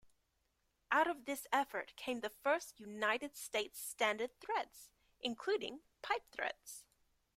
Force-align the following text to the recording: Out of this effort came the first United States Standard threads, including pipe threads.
Out 0.91 1.05
of 1.07 1.25
this 1.25 1.45
effort 1.53 1.93
came 1.95 2.21
the 2.21 2.31
first 2.31 2.79
United 2.79 3.35
States 3.37 3.79
Standard 3.79 4.31
threads, 4.39 4.89
including 5.21 5.81
pipe 6.01 6.25
threads. 6.31 6.85